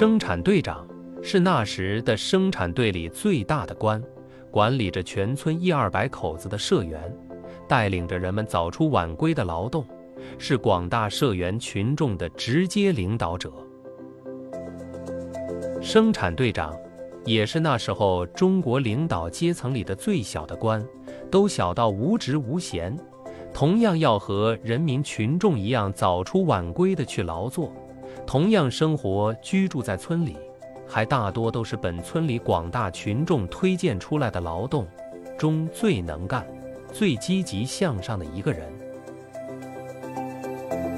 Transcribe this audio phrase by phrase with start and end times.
[0.00, 0.88] 生产队长
[1.22, 4.02] 是那时的生产队里最大的官，
[4.50, 7.14] 管理着全村一二百口子的社员，
[7.68, 9.84] 带领着人们早出晚归的劳动，
[10.38, 13.52] 是广大社员群众的直接领导者。
[15.82, 16.74] 生产队长
[17.26, 20.82] 也是那时候中国领导阶层里的最小的官，
[21.30, 22.98] 都小到无职无闲，
[23.52, 27.70] 同样要和人民群众一样早出晚归的去劳作。
[28.30, 30.36] 同样生活居住在村里，
[30.86, 34.86] 还大多都是本村里广大群众推荐出来的劳动
[35.36, 36.46] 中最能干、
[36.92, 38.72] 最积极向上的一个人。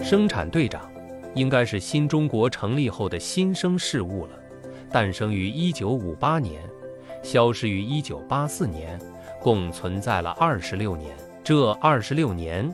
[0.04, 0.92] 生产队长
[1.34, 4.32] 应该是新中国成立后的新生事物了，
[4.90, 6.62] 诞生于1958年，
[7.22, 9.00] 消失于1984年，
[9.40, 11.16] 共存在了二十六年。
[11.42, 12.70] 这二十六年。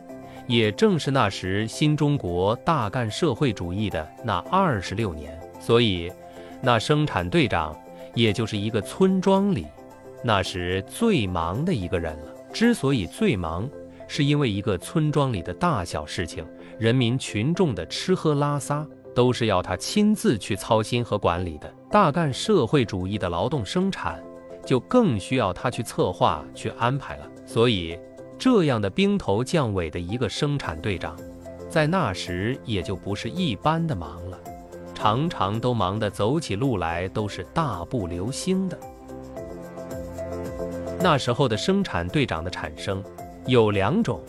[0.49, 6.11] 也正是那时新中国大干社会主义的那二十六年，所以，
[6.59, 7.79] 那生产队长
[8.15, 9.67] 也就是一个村庄里
[10.23, 12.33] 那时最忙的一个人了。
[12.51, 13.69] 之所以最忙，
[14.07, 16.43] 是因为一个村庄里的大小事情，
[16.79, 18.83] 人民群众的吃喝拉撒，
[19.13, 21.71] 都是要他亲自去操心和管理的。
[21.91, 24.19] 大干社会主义的劳动生产，
[24.65, 27.29] 就更需要他去策划、去安排了。
[27.45, 27.95] 所以。
[28.39, 31.13] 这样的兵头将尾的一个生产队长，
[31.69, 34.39] 在那时也就不是一般的忙了，
[34.95, 38.79] 常常都忙得走起路来都是大步流星的。
[41.01, 43.03] 那时候的生产队长的产生
[43.45, 44.21] 有两种，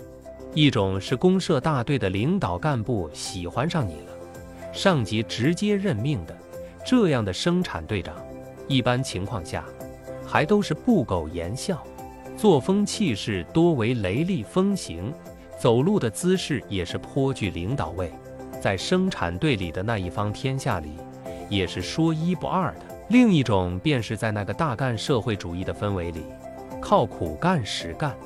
[0.55, 6.37] 一种是公社大队的领导干部喜欢上你了，上级直接任命的，
[6.85, 8.17] 这样的生产队长，
[8.67, 9.65] 一般情况下
[10.27, 11.81] 还都是不苟言笑。
[12.41, 15.13] 作风气势多为雷厉风行，
[15.59, 18.11] 走路的姿势也是颇具领导味，
[18.63, 20.93] 在生产队里的那一方天下里，
[21.51, 22.81] 也是说一不二的。
[23.11, 26.23] 另一种便是在那个大干社会主义的氛围里，
[26.81, 28.17] 靠苦干实干，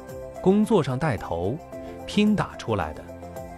[0.41, 1.59] 工作上带头，
[2.07, 3.03] 拼打出来的，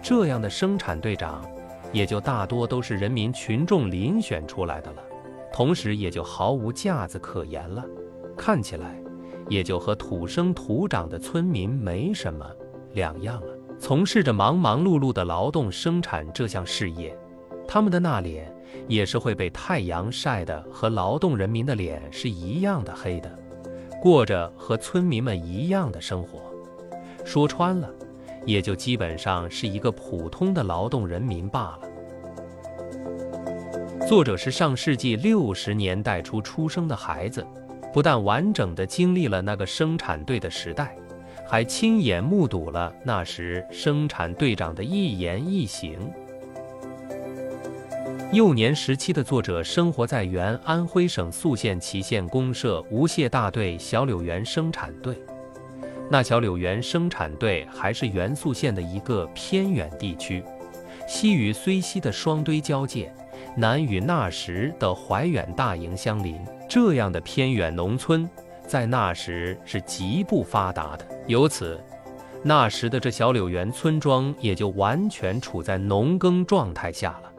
[0.01, 1.45] 这样的生产队长，
[1.91, 5.03] 也就大多都是人民群众遴选出来的了，
[5.53, 7.85] 同时也就毫无架子可言了，
[8.35, 8.99] 看起来。
[9.49, 12.45] 也就和土生土长的村民没什么
[12.93, 13.47] 两样了。
[13.79, 17.15] 从事着忙忙碌碌的劳动生产这项事业，
[17.67, 18.51] 他们的那脸
[18.87, 23.31] 也是会被太阳晒得和劳动人民的脸是一样的黑的，
[24.01, 26.41] 过着和村民们一样的生活。
[27.23, 27.87] 说穿了，
[28.45, 31.81] 也就基本上是一个普通的劳动人民罢了。
[34.07, 37.45] 作者是上世纪六十年代初出生的孩子。
[37.97, 40.95] 不但完整的经历了那个生产队的时代，
[41.47, 45.97] 还亲眼目睹了那时生产队长的一言一行。
[48.31, 55.17] 幼年时期的作者生活在原安徽省宿县祁县公社无谢大队小柳园生产队。
[56.07, 60.43] 那小柳园生产队还是原宿县的一个偏远地区，
[61.07, 63.11] 西与睢溪的双堆交界。
[63.55, 68.29] 南与那时的怀远大营相邻，这样的偏远农村，
[68.65, 71.05] 在那时是极不发达的。
[71.27, 71.79] 由此，
[72.43, 77.31] 那时的这小柳园村庄也就完全处在农耕状态下了。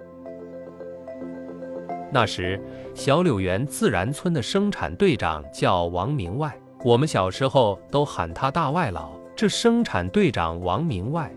[2.10, 2.58] 那时，
[2.94, 9.10] 小柳园自然村的生产队长叫王明外，我们小时候都喊他大外老。
[9.36, 11.30] 这生产队长王明外，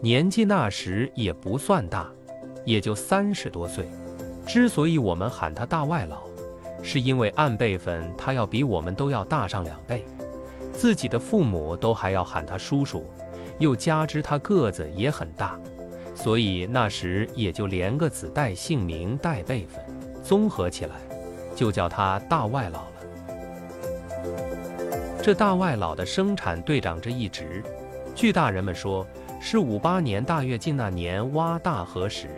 [0.00, 2.08] 年纪那时也不算大，
[2.64, 3.88] 也就三十多岁。
[4.46, 6.22] 之所以我们喊他大外老，
[6.82, 10.04] 是因为按辈分他要比我们都要大上两辈，
[10.72, 13.04] 自己的父母都还要喊他叔叔，
[13.58, 15.58] 又加之他个子也很大，
[16.14, 19.82] 所以那时也就连个子带姓名带辈分，
[20.22, 20.96] 综合起来，
[21.54, 22.92] 就叫他大外老了。
[25.22, 27.62] 这大外老的生产队长这一职，
[28.14, 29.06] 据大人们说，
[29.38, 32.28] 是五八年大跃进那年挖大河时。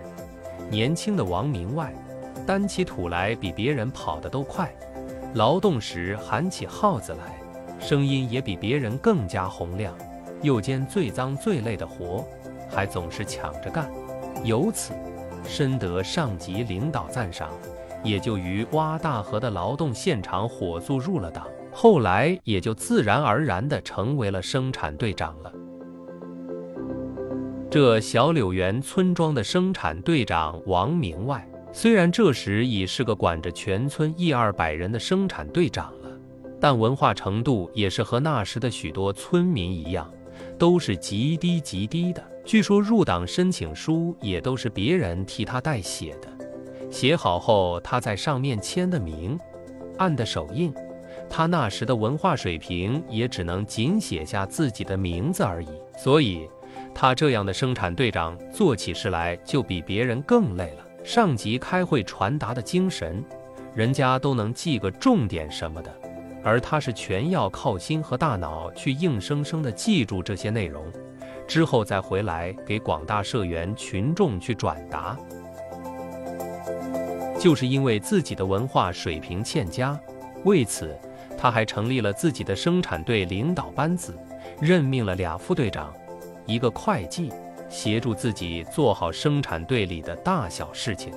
[0.69, 1.95] 年轻的王明外，
[2.47, 4.75] 担起土来比别人跑得都快，
[5.35, 7.41] 劳动时喊起号子来，
[7.81, 9.95] 声音也比别人更加洪亮，
[10.43, 12.25] 又兼最脏最累的活，
[12.71, 13.91] 还总是抢着干，
[14.45, 14.93] 由此
[15.45, 17.51] 深得上级领导赞赏，
[18.03, 25.53] 也就于挖大河的劳动现场火速入了党，后来也就自然而然地成为了生产队长了。
[27.71, 36.11] 这小柳园村庄的生产队长王明外，虽然这时已是个管着全村一二百人的生产队长了，
[36.61, 40.13] 但文化程度也是和那时的许多村民一样，
[40.59, 42.23] 都是极低极低的。
[42.45, 46.29] 据说入党申请书也都是别人替他代写的，
[46.91, 49.39] 写好后，他在上面签的名，
[49.97, 50.75] 按的手印。
[51.31, 55.69] 他那时的文化水平也只能仅写下自己的名字而已。
[55.97, 56.47] 所以，
[56.95, 60.87] 他这样的生产队长做起事来就比别人更累了。
[61.05, 63.25] 上级开会传达的精神，
[63.75, 65.93] 人家都能记个重点什么的，
[66.45, 70.85] 而他是全要靠心和大脑去硬生生的记住这些内容，
[71.47, 75.19] 之后再回来给广大社员群众去转达。
[77.39, 79.99] 就是因为自己的文化水平欠佳，
[80.45, 80.97] 为此，
[81.37, 84.17] 他还成立了自己的生产队领导班子，
[84.61, 85.93] 任命了俩副队长，
[86.47, 87.33] 一个会计，
[87.73, 91.11] 协助自己做好生产队里的大小事情。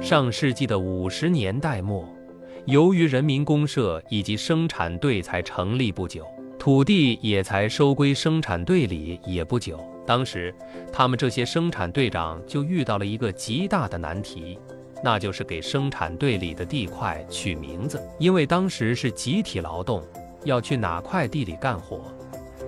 [0.00, 2.08] 上世纪的五十年代末，
[2.66, 6.24] 由于人民公社以及生产队才成立不久，
[6.56, 9.84] 土地也才收归生产队里也不久。
[10.06, 10.54] 当时，
[10.92, 14.56] 他们这些生产队长就遇到了一个极大的难题，
[15.02, 18.00] 那就是给生产队里的地块取名字。
[18.18, 20.02] 因为当时是集体劳动，
[20.44, 22.04] 要去哪块地里干活，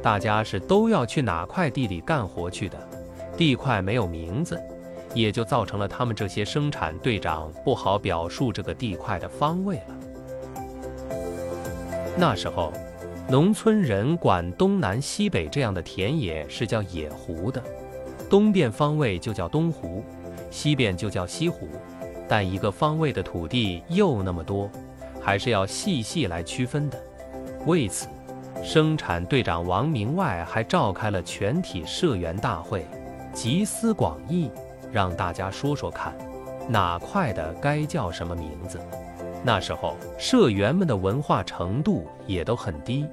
[0.02, 2.78] 大家是都要去哪块地里干活去的。
[3.36, 4.60] 地块没有名字，
[5.14, 9.96] 也就造成了他们这些生产队长不好表述这个地块的方位了。
[12.16, 12.72] 那时候。
[13.28, 17.62] 农村人管东南西北这样的田野是叫野湖的，
[18.28, 20.02] 东边方位就叫东湖，
[20.50, 21.68] 西边就叫西湖。
[22.28, 24.68] 但一个方位的土地又那么多，
[25.20, 27.00] 还是要细细来区分的。
[27.66, 28.08] 为此，
[28.62, 32.86] 生产队长王明外还召开了全体社员大会，
[33.32, 34.50] 集思广益，
[34.92, 36.14] 让大家说说看，
[36.68, 38.78] 哪块的该叫什么名字。
[39.42, 43.06] 那时候社员们的文化程度也都很低。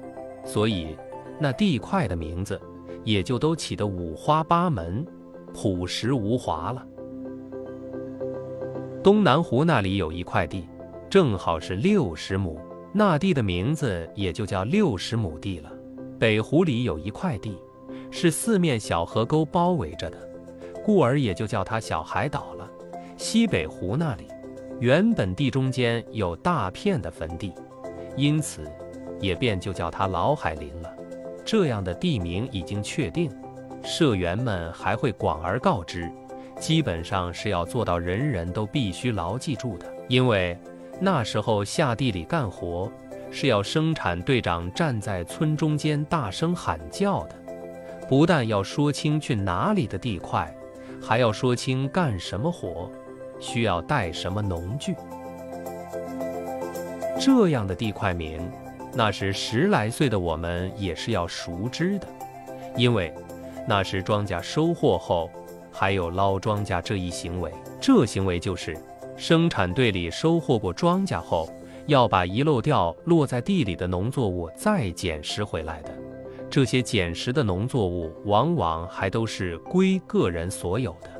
[0.44, 0.96] 所以，
[1.38, 2.60] 那地块的名字
[3.02, 5.04] 也就都起得五花八门、
[5.54, 6.86] 朴实无华了。
[9.02, 10.68] 东南湖那里有一块地，
[11.08, 12.60] 正好是六十亩，
[12.92, 15.70] 那地的名字也就叫六十亩地了。
[16.18, 17.56] 北湖里有一块地，
[18.10, 20.18] 是四面小河沟包围着的，
[20.84, 22.68] 故而也就叫它小海岛了。
[23.16, 24.28] 西北湖那里，
[24.80, 27.52] 原本地中间有大片的坟地，
[28.16, 28.64] 因此。
[29.20, 30.88] 也便就叫它老海林了。
[31.44, 33.28] 这样的地名已经确定，
[33.82, 36.08] 社员们还会广而告之，
[36.60, 39.92] 基本上是要做到人人都必须牢记住的。
[40.08, 40.56] 因为
[41.00, 42.90] 那时候下地里干活，
[43.30, 47.34] 是要生产队长站在村中间大声喊叫的，
[48.08, 50.52] 不但要说清去哪里的地块，
[51.00, 52.90] 还要说清干什么活，
[53.38, 54.94] 需要带什么农具。
[57.20, 58.40] 这样的地块名。
[58.94, 62.08] 那时十来岁的我们也是要熟知的，
[62.74, 63.14] 因为
[63.68, 65.30] 那时庄稼收获后
[65.70, 67.52] 还有捞庄稼这一行为。
[67.80, 68.76] 这行为就是
[69.18, 71.52] 生产队里收获过庄稼后，
[71.86, 75.90] 要把遗漏掉落在地里的农作物再捡拾回来的。
[76.48, 81.10] 这些捡拾的农作物往往还都是归个人所有的。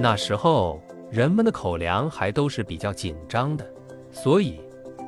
[0.00, 3.64] 那时候人们的口粮还都是比较紧张的，
[4.10, 4.60] 所以。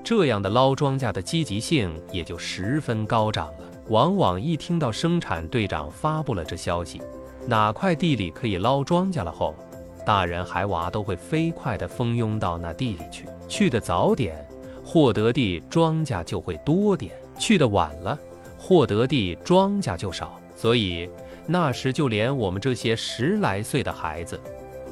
[0.02, 3.70] 这样的捞庄稼的积极性也就十分高涨了。
[3.88, 7.02] 往往一听到生产队长发布了这消息，
[7.46, 9.54] 哪块地里可以捞庄稼了后，
[10.04, 13.26] 大人孩娃都会飞快地蜂拥到那地里去。
[13.48, 14.46] 去的早点，
[14.84, 18.18] 获得地庄稼就会多点；去的晚了，
[18.58, 20.38] 获得地庄稼就少。
[20.56, 21.08] 所以
[21.46, 24.38] 那时就连我们这些十来岁的孩子，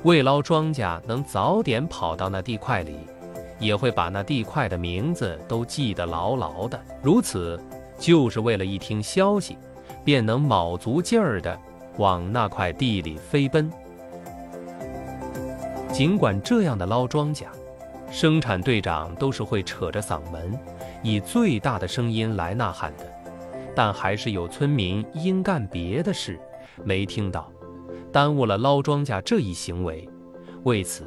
[0.05, 2.97] 为捞庄稼能早点跑到那地块里。
[3.61, 7.61] 也会把那地块的名字都记得牢牢的，如此
[7.99, 9.59] 就是为了一听消息，
[10.05, 11.59] 便能卯足劲儿的
[11.97, 13.69] 往那块地里飞奔。
[15.99, 17.47] 尽管这样的捞庄稼，
[18.09, 20.57] 生产队长都是会扯着嗓门，
[21.03, 23.05] 以最大的声音来呐喊的，
[23.75, 26.39] 但还是有村民因干别的事
[26.85, 27.51] 没听到，
[28.13, 30.09] 耽误了捞庄稼这一行为，
[30.63, 31.03] 为此。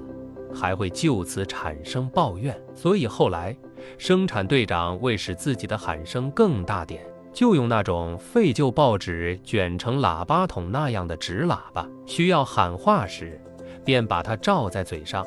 [0.53, 3.55] 还会就此产生抱怨，所以后来
[3.97, 13.39] 生产队长为使自己的喊声更大点，就用那种废旧报纸卷成喇叭筒那样的纸喇叭，需要喊话时，
[13.83, 15.25] 便把它罩在嘴上，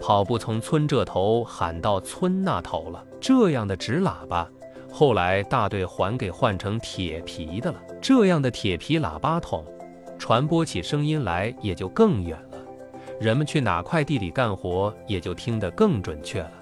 [0.00, 3.04] 跑步从村这头喊到村那头了。
[3.20, 4.48] 这样的纸喇叭，
[4.90, 7.80] 后来大队还给换成铁皮的了。
[8.00, 9.64] 这样的铁皮喇叭筒，
[10.18, 12.58] 传播起声音来也就更远了。
[13.20, 16.52] 人们去哪块地里干活，也就听得更准确了，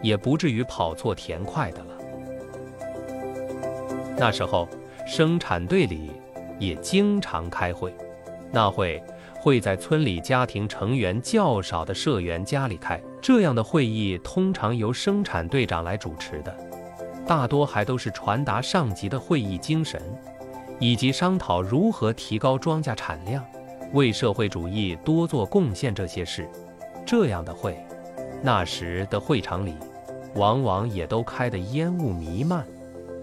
[0.00, 1.86] 也不至于跑错田块的了。
[4.16, 4.68] 那时候，
[5.04, 6.12] 生产队里
[6.60, 7.92] 也经常开会，
[8.52, 9.02] 那会
[9.44, 12.98] 会在村里家庭成员较少的社员家里开。
[13.20, 16.56] 这样的会议通常由生产队长来主持的，
[17.26, 20.00] 大多还都是传达上级的会议精神，
[20.78, 23.44] 以及商讨如何提高庄稼产量、
[23.92, 26.48] 为社会主义多做贡献这些事。
[27.04, 27.76] 这样的会，
[28.42, 29.74] 那时的会场里，
[30.36, 32.64] 往往也都开得烟雾弥漫。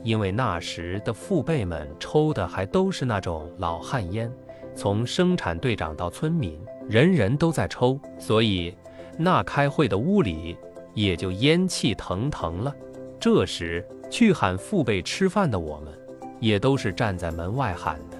[0.03, 4.31] 因为那时的父辈们抽的还都是那种老旱烟，
[4.75, 8.75] 从生产队长到村民，人人都在抽，所以
[9.17, 10.57] 那开会的屋里
[10.93, 12.73] 也就烟气腾腾了。
[13.19, 15.93] 这时去喊父辈吃饭的我们，
[16.39, 18.17] 也都是站在门外喊的。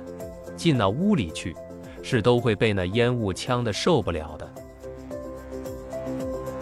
[0.56, 1.56] 进那屋里去，
[2.04, 4.48] 是都会被那烟雾呛得受不了的。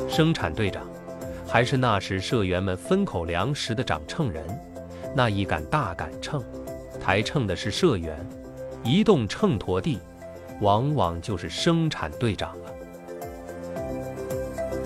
[0.07, 0.87] 生产队长
[1.45, 4.43] 还是那时社员们分口粮食的掌秤人。
[5.15, 6.41] 那一杆大杆秤，
[7.01, 8.17] 抬秤的是社员，
[8.83, 9.99] 移动秤砣地，
[10.61, 12.71] 往往就是生产队长了。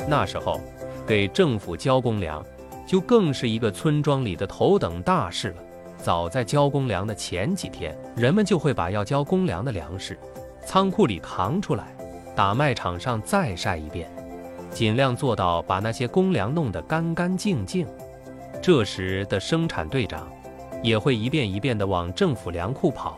[0.08, 0.60] 那时候，
[1.08, 2.44] 给政府交公粮，
[2.86, 5.56] 就更是一个村庄里的头等大事了。
[5.98, 10.20] 早在交公粮的前几天，人们就会把要交公粮的粮食，
[10.66, 11.96] 仓库里扛出来，
[12.36, 14.12] 打麦场上再晒一遍，
[14.70, 17.88] 尽量做到把那些公粮弄得干干净净。
[18.62, 20.30] 这时的生产队长
[20.82, 23.18] 也会一遍一遍地往政府粮库跑，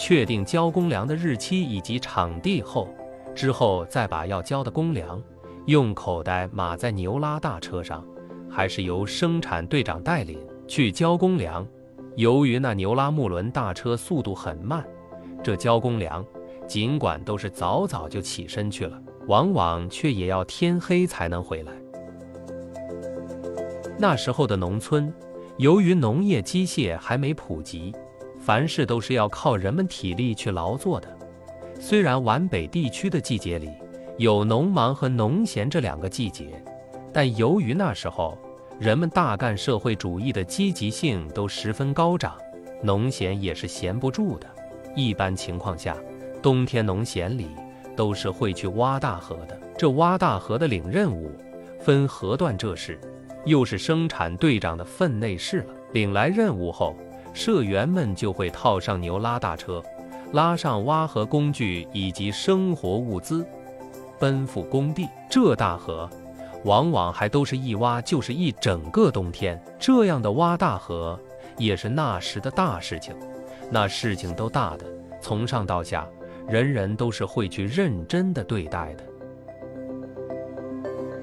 [0.00, 2.88] 确定交公粮的日期以及场地后，
[3.34, 5.22] 之后再把要交的公粮
[5.66, 8.02] 用口袋码在牛拉大车上，
[8.48, 11.66] 还是由生产队长带领去交公粮。
[12.16, 14.82] 由于那牛拉木轮大车速度很慢，
[15.44, 16.24] 这交公粮
[16.66, 21.72] 尽管都是早早就起身去了，往往却也要天黑才能回来。
[23.98, 25.12] 那时候的农村，
[25.58, 27.94] 由于农业机械还没普及，
[28.40, 31.08] 凡事都是要靠人们体力去劳作的。
[31.78, 33.70] 虽然皖北地区的季节里
[34.18, 36.62] 有农忙和农闲这两个季节，
[37.12, 38.36] 但由于那时候
[38.78, 42.36] 人们大干社会主义的积极性都十分高涨，
[42.82, 44.46] 农闲也是闲不住的。
[44.96, 45.96] 一般情况下，
[46.42, 47.48] 冬天农闲里
[47.94, 49.58] 都是会去挖大河的。
[49.78, 51.30] 这挖大河的领任务，
[51.78, 52.98] 分河段这事。
[53.46, 55.74] 又是生产队长的分内事了。
[55.92, 56.94] 领来任务后，
[57.32, 59.82] 社员们就会套上牛拉大车，
[60.32, 63.46] 拉上挖河工具以及生活物资，
[64.18, 65.08] 奔赴工地。
[65.28, 66.08] 这大河，
[66.64, 69.60] 往往还都是一挖就是一整个冬天。
[69.78, 71.18] 这样的挖大河，
[71.56, 73.14] 也是那时的大事情。
[73.70, 74.84] 那事情都大的，
[75.20, 76.06] 从上到下，
[76.48, 79.04] 人人都是会去认真的对待的。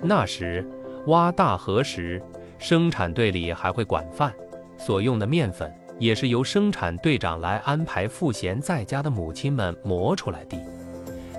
[0.01, 0.65] 那时。
[1.07, 2.21] 挖大河时，
[2.59, 4.33] 生产队里还会管饭，
[4.77, 10.57] 所用的面粉也是由生产队长来安排赋闲在家的母亲们磨出来的。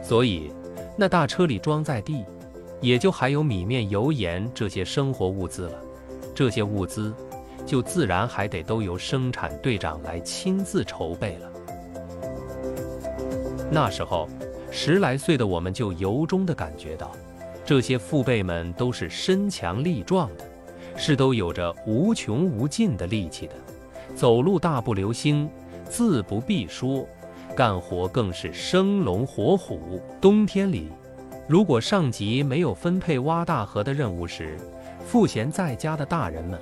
[0.02, 0.50] 所以，
[0.96, 2.24] 那大车里装载地，
[2.80, 5.80] 也就还有米面油盐这些生活物资了。
[6.34, 7.12] 这些物资，
[7.66, 11.50] 就自然还得都由生产队长来亲自筹备了。
[13.70, 14.28] 那时候，
[14.70, 17.12] 十来岁的我们就由衷地感觉到。
[17.64, 20.44] 这些父辈们都是身强力壮的，
[20.96, 23.52] 是都有着无穷无尽的力气的，
[24.14, 25.48] 走路大步流星，
[25.88, 27.06] 自不必说，
[27.56, 30.00] 干活更是生龙活虎。
[30.20, 30.90] 冬天里，
[31.46, 34.56] 如果上级没有分配挖大河的任务时，
[35.06, 36.60] 赋闲在家的大人们，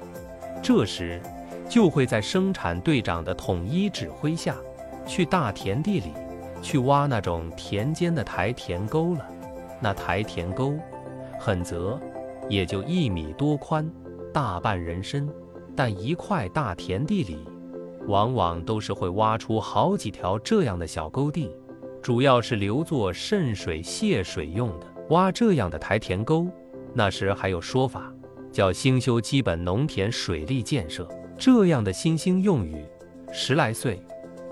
[0.63, 1.21] 这时
[1.69, 4.55] 就会在生产队长的统一指挥下，
[5.07, 6.13] 去大田地里
[6.63, 9.27] 去挖那种田间的台田沟了。
[9.81, 10.75] 那台田沟。
[11.39, 12.01] 很泽，
[12.49, 13.89] 也就一米多宽，
[14.33, 15.29] 大半人身。
[15.77, 17.39] 但一块大田地里，
[18.09, 21.55] 往往都是会挖出好几条这样的小沟地，
[22.03, 24.87] 主要是留作渗水泄水用的。
[25.11, 26.49] 挖这样的台田沟，
[26.95, 28.13] 那时还有说法，
[28.51, 31.07] 叫兴修基本农田水利建设。
[31.39, 32.85] 这样的新兴用语，
[33.31, 34.03] 十来岁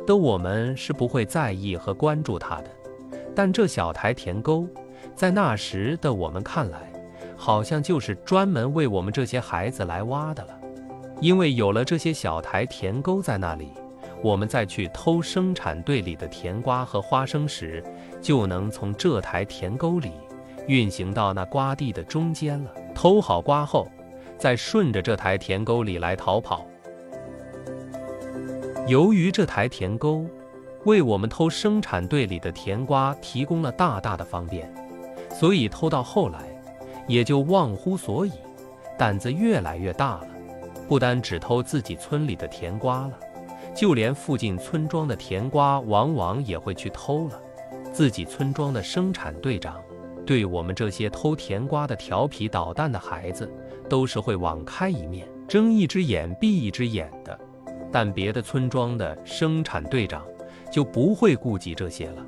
[0.07, 2.71] 的我们是不会在意和关注它的。
[3.35, 4.69] 但这小台田沟。
[5.15, 6.93] 在那时的我们看来，
[7.37, 10.61] 好像就是专门为我们这些孩子来挖的了。
[11.21, 13.73] 因为有了这些小台田沟在那里，
[14.23, 17.83] 我们再去偷生产队里的甜瓜和花生时，
[18.21, 20.13] 就能从这台田沟里
[20.67, 22.71] 运行到那瓜地的中间了。
[22.95, 23.89] 偷好瓜后，
[24.39, 26.67] 再顺着这台田沟里来逃跑。
[28.87, 30.27] 由于这台田沟
[30.85, 34.73] 为我们偷生产队里的甜瓜提供了大大的方便。
[35.31, 36.39] 所以偷到后来，
[37.09, 38.33] 也就忘乎所以，
[38.97, 40.29] 胆子越来越大了。
[40.89, 43.19] 不单只偷自己村里的甜瓜了，
[43.75, 47.41] 就连附近村庄的甜瓜，往往也会去偷了。
[47.93, 49.81] 自己村庄的生产队长，
[50.27, 53.51] 对我们这些偷甜瓜的调皮捣蛋的孩子，
[53.89, 57.39] 都是会网开一面，睁一只眼闭一只眼的。
[57.93, 60.25] 但别的村庄的生产队长
[60.71, 62.27] 就不会顾及这些了。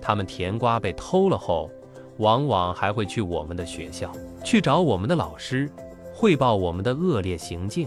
[0.00, 1.70] 他们甜瓜被偷了后，
[2.18, 4.10] 往往还会去我们的学校
[4.42, 5.70] 去找我们的老师，
[6.24, 7.86] 汇报我们的恶劣行径。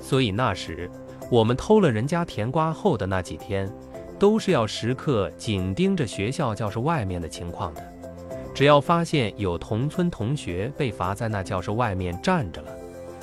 [0.00, 0.90] 所以那时，
[1.30, 3.72] 我们偷了人家甜瓜后的那几天。
[4.18, 7.82] 都是要时刻紧盯着学校教室外面的情况的。
[8.54, 12.68] 只要发现有同村同学被罚在那教室外面站着了，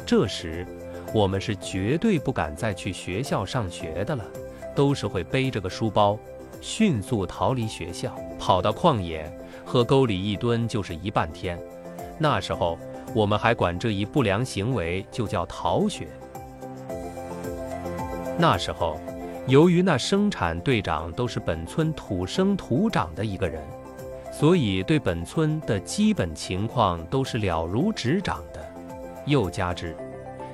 [0.05, 0.65] 这时
[1.11, 4.23] 我们是绝对不敢再去学校上学的了，
[4.75, 6.17] 都是会背着个书包，
[6.61, 9.29] 迅速逃离学校，跑到旷野
[9.65, 11.59] 和沟里一蹲就是一半天。
[12.19, 12.77] 那时候
[13.13, 16.07] 我们还管这一不良行为就叫逃学。
[18.37, 18.99] 那时候。
[19.45, 23.61] 由于那生产队长都是本村土生土长的一个人，
[24.31, 28.65] 所以对本村的基本情况都是了如指掌的。
[29.25, 29.93] 又加之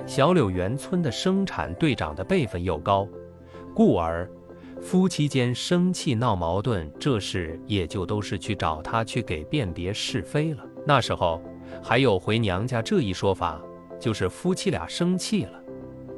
[0.06, 3.06] 小柳园村的生产队长的辈分又高，
[3.76, 4.28] 故而
[4.82, 10.64] 夫妻间生气闹矛盾这事也就都是去找他去给辨别是非了。
[10.84, 11.40] 那时候
[11.82, 13.60] 还有回娘家这一说法，
[13.98, 15.62] 就是夫妻俩生气了，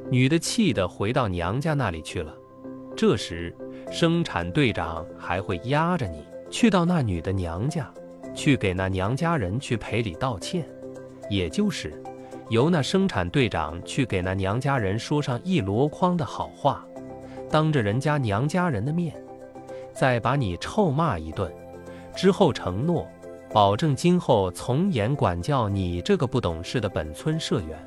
[0.09, 2.33] 女的气的回到娘家那里去了。
[2.95, 3.55] 这时，
[3.91, 7.91] 生产队长还会压着你去到那女的娘家，
[8.35, 10.67] 去给那娘家人去赔礼道歉，
[11.29, 12.01] 也就是
[12.49, 16.85] 由那生产队长去给那娘家人说上一箩筐的好话，
[17.49, 19.15] 当着人家娘家人的面，
[19.93, 21.51] 再把你臭骂一顿，
[22.15, 23.07] 之后承诺
[23.53, 27.77] 保证今后从严管教你这个不懂事的本村社员，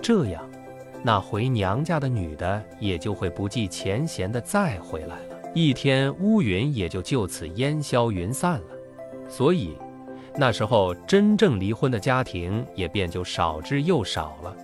[0.00, 0.40] 这样。
[1.02, 8.66] 那回娘家的女的也就会不计前嫌的再回来了，一天乌云也就就此烟消云散了。
[9.28, 9.76] 所以，
[10.36, 14.56] 那时候真正离婚的家庭也便就少之又少了。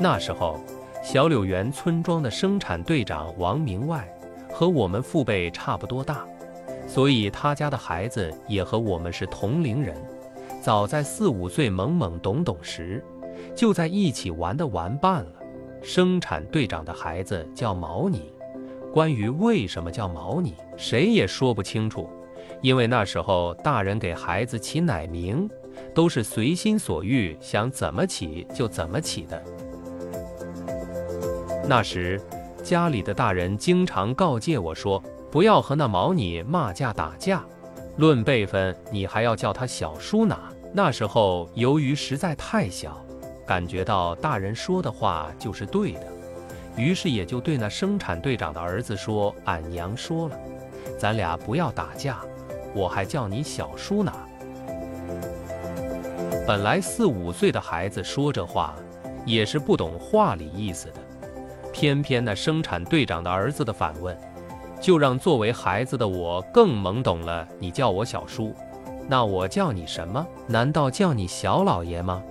[0.00, 0.58] 那时候，
[1.04, 4.08] 小柳园村庄的生产队长王明外
[4.52, 6.26] 和我们父辈差不多大，
[6.94, 9.96] 所以他家的孩子也和我们是同龄人。
[10.62, 13.02] 早在四五岁懵懵懂懂时。
[13.52, 15.32] 就在一起玩的玩伴了。
[15.82, 18.32] 生产队长的孩子叫毛尼，
[18.92, 22.08] 关于为什么叫毛尼，谁也说不清楚。
[22.62, 25.50] 因为那时候大人给孩子起奶名，
[25.92, 29.42] 都是随心所欲，想怎么起就怎么起的。
[31.68, 32.20] 那时
[32.62, 35.02] 家里的大人经常告诫我说，
[35.34, 37.44] 不要和那毛你骂架打架，
[37.96, 40.38] 论辈分，你还要叫他小叔拿。
[40.72, 43.04] 那时候由于实在太小。
[43.44, 46.06] 感觉到大人说的话就是对的，
[46.76, 50.38] 于是也就对那生产队长的儿子说：“俺娘说了，
[50.96, 52.20] 咱俩不要打架，
[52.72, 54.12] 我还叫你小叔呢。”
[56.46, 58.72] 本来四五岁的孩子说这话
[59.26, 61.00] 也是不懂话里意思的，
[61.72, 64.16] 偏偏那生产队长的儿子的反问，
[64.84, 67.48] 就让作为孩子的我更懵懂了。
[67.58, 68.54] 你叫我小叔，
[69.08, 70.26] 那我叫你什么？
[70.46, 72.22] 难道叫你小老爷吗？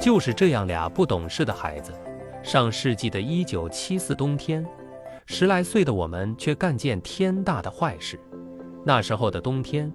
[0.00, 1.92] 就是这样俩不懂事的孩子，
[2.42, 4.66] 上世纪的一九七四冬天，
[5.26, 8.18] 十来岁的我们却干件天大的坏事。
[8.82, 9.92] 那时候的冬天，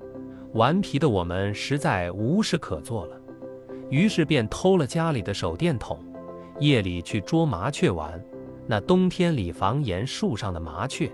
[0.53, 3.19] 顽皮的我们实在无事可做了，
[3.89, 5.97] 于是便偷了家里的手电筒，
[6.59, 8.23] 夜里去捉麻雀玩。
[8.67, 11.11] 那冬天里房檐树上的麻雀，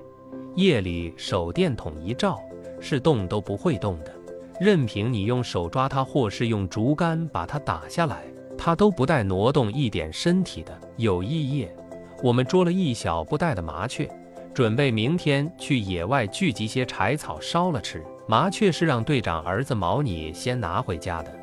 [0.56, 2.40] 夜里手电筒一照，
[2.80, 4.16] 是动都不会动的，
[4.60, 8.24] 任凭你用手抓它，或是用竹竿把它打下来。
[8.58, 10.72] 它都不带挪动一点身体的。
[10.96, 11.76] 有一夜，
[12.24, 14.08] 我们捉了一小不带的麻雀，
[14.54, 18.06] 准备明天去野外聚集些柴草烧了吃。
[18.28, 21.41] 麻雀是让队长儿子毛你先拿回家的。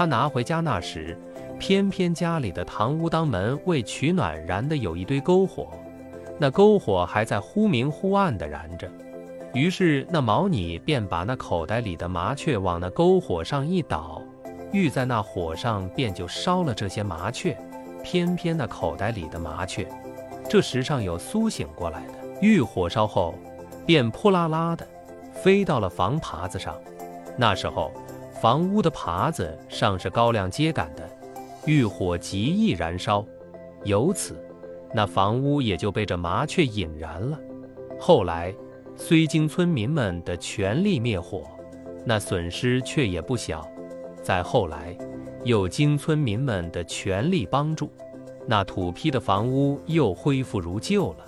[0.00, 1.14] 他拿回家那时，
[1.58, 5.68] 偏偏家里的堂屋当门为取暖燃的有一堆篝火，
[6.38, 8.90] 那篝火还在忽明忽暗的燃着。
[9.52, 14.22] 于是那毛你便把那口袋里的麻雀往那篝火上一倒。
[14.72, 17.54] 遇在那火上，便就烧了这些麻雀。
[18.02, 19.86] 偏偏那口袋里的麻雀，
[20.48, 23.34] 这时上有苏醒过来的，遇火烧后，
[23.84, 24.88] 便扑啦啦的
[25.34, 26.74] 飞到了房耙子上。
[27.36, 27.92] 那时候
[28.40, 31.06] 房屋的耙子上是高粱秸秆的，
[31.66, 33.22] 遇火极易燃烧，
[33.84, 34.42] 由此
[34.94, 37.38] 那房屋也就被这麻雀引燃了。
[37.98, 38.54] 后来
[38.96, 41.42] 虽经村民们的全力灭火，
[42.02, 43.68] 那损失却也不小。
[44.22, 44.96] 再后来，
[45.44, 47.90] 又经村民们的全力帮助，
[48.46, 51.26] 那土坯的房屋又恢复如旧了。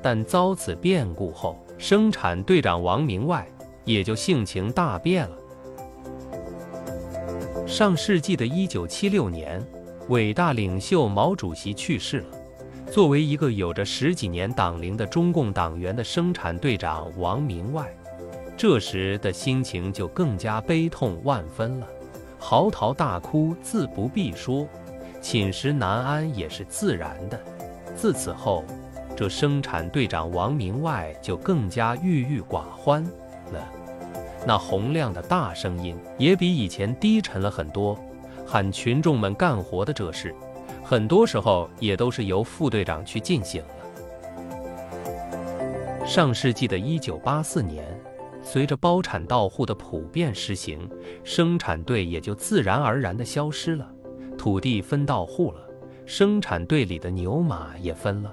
[0.00, 3.46] 但遭此变故后，生产队长王明外
[3.84, 5.36] 也就性情大变了。
[7.74, 9.60] 上世纪的一九七六年，
[10.08, 12.26] 伟大领袖毛主席去世了。
[12.88, 17.92] 作为一个有着十几年党龄的中共党员的生产队长王明外，
[18.56, 21.88] 这时的心情就更加悲痛万分了，
[22.38, 24.68] 嚎啕大哭自不必说，
[25.20, 27.36] 寝食难安也是自然的。
[27.96, 28.62] 自此后，
[29.16, 33.02] 这生产队长王明外就更加郁郁寡欢
[33.50, 33.68] 了。
[34.46, 37.98] 那洪亮的大声音也比以前低沉了很多，
[38.46, 40.34] 喊群众们干活的这事。
[40.82, 43.68] 很多时候也都是由副队长去进行了。
[46.06, 47.82] 上世纪的一九八四年，
[48.42, 50.86] 随着包产到户的普遍实行，
[51.24, 53.90] 生产队也就自然而然的消失了。
[54.36, 55.60] 土地分到户了，
[56.04, 58.30] 生产队里的牛马也分了。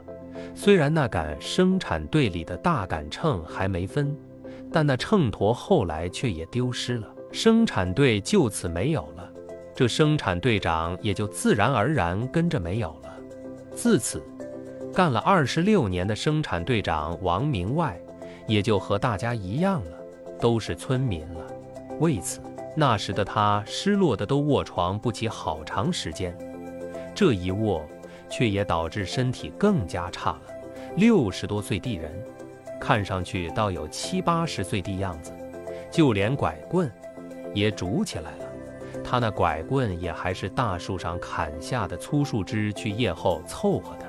[0.54, 4.14] 虽然那杆生产队里的大杆秤还没分，
[4.72, 9.30] 但那秤砣后来却也丢失了，生产队就此没有了。
[9.76, 13.16] 这生产队长也就自然而然跟着没有了。
[13.74, 14.22] 自此，
[14.94, 18.00] 干了二十六年的生产队长王明外，
[18.48, 19.98] 也就和大家一样了，
[20.40, 21.48] 都是村民了。
[22.00, 22.40] 为此，
[22.76, 26.38] 那时的他失落的都卧床不起好长时间。
[27.16, 27.86] 这一卧，
[28.30, 30.42] 却也导致身体更加差了。
[30.98, 32.12] 六十多岁的人，
[32.82, 35.32] 看上去倒有七八十岁的样子，
[35.92, 36.92] 就连拐棍
[37.54, 38.46] 也拄起来了。
[39.04, 44.06] 他那拐棍也还是大树上砍下的粗树枝去叶后凑合的。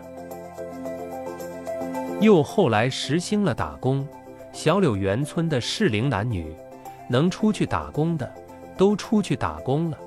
[2.20, 4.08] 又后来实行了打工，
[4.52, 6.56] 小柳园村的适龄男女，
[7.08, 8.32] 能出去打工的
[8.76, 9.98] 都出去打工了，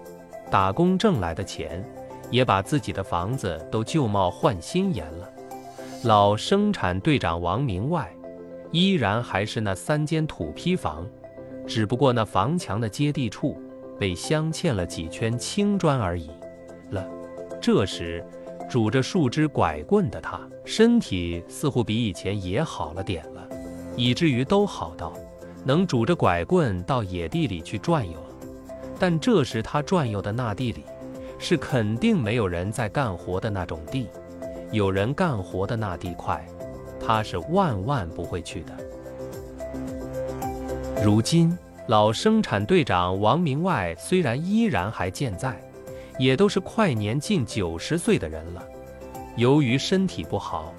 [0.50, 1.84] 打工挣来的钱，
[2.32, 5.30] 也把自己的房子都旧貌换新颜了。
[6.04, 8.10] 老生产队长王明外，
[8.76, 11.08] 依然还是那三间土坯房，
[11.66, 13.58] 只不过那房墙的接地处。
[13.98, 16.30] 被镶嵌了几圈青砖而已
[16.90, 17.08] 了。
[17.62, 18.22] 这时，
[18.70, 23.48] 拄着树枝拐棍的他，身体似乎比以前也好了点了，
[23.96, 25.14] 以至于都好到
[25.64, 28.36] 能拄着拐棍到野地里去转悠了。
[29.00, 30.84] 但这时他转悠的那地里，
[31.40, 34.10] 是肯定没有人在干活的那种地。
[34.74, 36.46] 有人干活的那地块，
[37.06, 38.74] 他是万万不会去的。
[41.04, 41.58] 如今。
[41.88, 45.56] 老生产队长王明外虽然依然还健在，
[46.18, 48.64] 也都是快年近九十岁的人了。
[49.36, 50.74] 由于身体不好，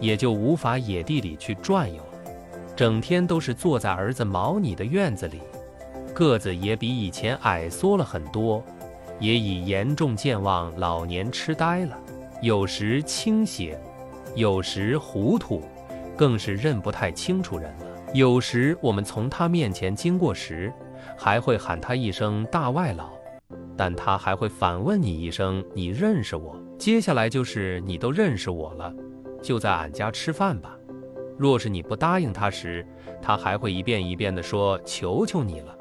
[0.00, 2.32] 也就无法野地里去转悠了，
[2.76, 5.40] 整天都是坐在儿子毛你的院子里，
[6.12, 8.62] 个子也比以前矮缩了很多，
[9.18, 11.98] 也已严重健忘，老年痴呆了。
[12.42, 13.80] 有时倾斜，
[14.34, 15.62] 有时糊涂，
[16.16, 17.86] 更是认不太清楚人了。
[18.14, 20.72] 有时我们从他面前经过时，
[21.16, 23.10] 还会喊他一声“大外老”，
[23.76, 26.56] 但他还会反问你一声“你认识我”。
[26.78, 28.94] 接下来就是“你都认识我了，
[29.42, 30.76] 就在俺家吃饭吧”。
[31.36, 32.86] 若是你不答应他时，
[33.20, 35.76] 他还会一遍一遍地说“求求你了”。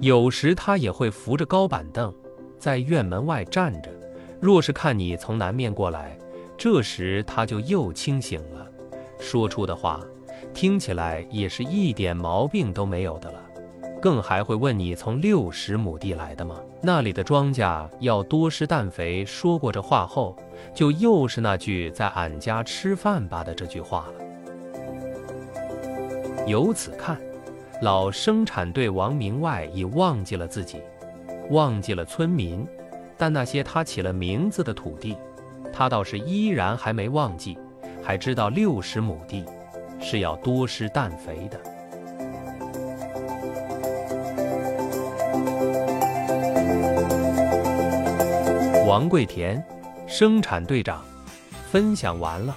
[0.00, 2.14] 有时他也会扶着高板凳，
[2.58, 3.90] 在院门外站着。
[4.40, 6.16] 若是看你从南面过来，
[6.58, 8.66] 这时他就又清醒了。
[9.20, 10.00] 说出的话，
[10.52, 13.40] 听起来也是一点毛病都没有的了，
[14.02, 16.60] 更还会问你从六十亩地来的吗？
[16.82, 19.24] 那里的庄稼要多施氮肥。
[19.24, 20.36] 说过这话后，
[20.74, 24.14] 就又是那句在俺家吃饭吧的这句话了。
[26.46, 27.20] 由此看，
[27.82, 30.80] 老生产队王明外已忘记了自己，
[31.50, 32.66] 忘记了村民，
[33.16, 35.16] 但那些他起了名字的土地，
[35.78, 37.56] 他倒是依然还没忘记。
[38.02, 39.44] 还知道六十亩地
[40.00, 41.60] 是要多施氮肥的。
[48.88, 49.62] 王桂田，
[50.08, 51.04] 生产队长，
[51.70, 52.56] 分享完了。